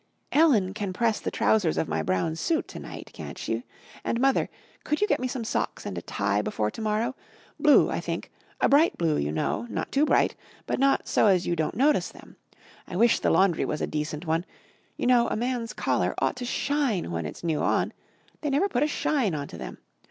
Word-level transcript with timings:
"Ellen 0.31 0.73
can 0.73 0.93
press 0.93 1.19
the 1.19 1.29
trousers 1.29 1.77
of 1.77 1.87
my 1.87 2.01
brown 2.01 2.35
suit 2.35 2.67
to 2.69 2.79
night, 2.79 3.11
can't 3.13 3.37
she? 3.37 3.61
And, 4.03 4.19
Mother, 4.19 4.49
could 4.83 4.99
you 4.99 5.05
get 5.05 5.19
me 5.19 5.27
some 5.27 5.43
socks 5.43 5.85
and 5.85 5.95
a 5.95 6.01
tie 6.01 6.41
before 6.41 6.71
to 6.71 6.81
morrow? 6.81 7.15
Blue, 7.59 7.91
I 7.91 7.99
think 7.99 8.31
a 8.59 8.67
bright 8.67 8.97
blue, 8.97 9.17
you 9.19 9.31
know, 9.31 9.67
not 9.69 9.91
too 9.91 10.03
bright, 10.07 10.35
but 10.65 10.79
not 10.79 11.07
so 11.07 11.27
as 11.27 11.45
you 11.45 11.55
don't 11.55 11.77
notice 11.77 12.09
them. 12.09 12.37
I 12.87 12.95
wish 12.95 13.19
the 13.19 13.29
laundry 13.29 13.63
was 13.63 13.79
a 13.79 13.85
decent 13.85 14.25
one. 14.25 14.43
You 14.97 15.05
know, 15.05 15.27
a 15.27 15.35
man's 15.35 15.71
collar 15.71 16.15
ought 16.17 16.37
to 16.37 16.45
shine 16.45 17.11
when 17.11 17.27
it's 17.27 17.43
new 17.43 17.59
on. 17.61 17.93
They 18.41 18.49
never 18.49 18.67
put 18.69 18.81
a 18.81 18.87
shine 18.87 19.35
on 19.35 19.47
to 19.49 19.57
them. 19.59 19.77